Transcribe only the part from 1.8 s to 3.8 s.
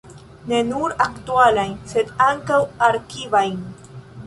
sed ankaŭ arkivajn.